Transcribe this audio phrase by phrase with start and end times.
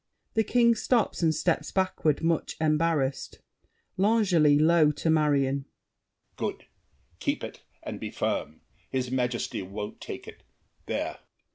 [0.33, 3.37] [The King stops and steps backward, much embarrassed.
[3.97, 5.65] L'ANGELY (low to Marion).
[6.37, 6.65] Good!
[7.19, 8.61] Keep it, and be firm!
[8.89, 10.41] His Majesty won't take it,
[10.87, 11.19] there!